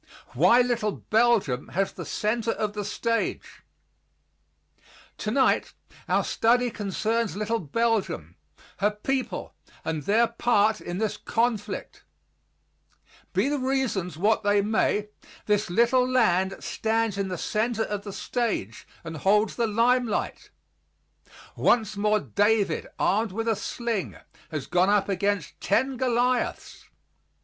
WHY 0.33 0.61
LITTLE 0.63 0.93
BELGIUM 1.11 1.67
HAS 1.73 1.91
THE 1.91 2.07
CENTER 2.07 2.53
OF 2.53 2.73
THE 2.73 2.83
STAGE 2.83 3.61
Tonight 5.19 5.73
our 6.09 6.23
study 6.23 6.71
concerns 6.71 7.35
little 7.35 7.59
Belgium, 7.59 8.35
her 8.77 8.89
people, 8.89 9.53
and 9.85 10.01
their 10.01 10.25
part 10.27 10.81
in 10.81 10.97
this 10.97 11.17
conflict. 11.17 12.03
Be 13.33 13.47
the 13.47 13.59
reasons 13.59 14.17
what 14.17 14.41
they 14.41 14.63
may, 14.63 15.09
this 15.45 15.69
little 15.69 16.09
land 16.09 16.55
stands 16.61 17.15
in 17.15 17.27
the 17.27 17.37
center 17.37 17.83
of 17.83 18.03
the 18.03 18.11
stage 18.11 18.87
and 19.03 19.17
holds 19.17 19.55
the 19.55 19.67
limelight. 19.67 20.49
Once 21.55 21.95
more 21.95 22.19
David, 22.19 22.87
armed 22.97 23.31
with 23.31 23.47
a 23.47 23.55
sling, 23.55 24.17
has 24.49 24.65
gone 24.65 24.89
up 24.89 25.09
against 25.09 25.61
ten 25.61 25.95
Goliaths. 25.95 26.89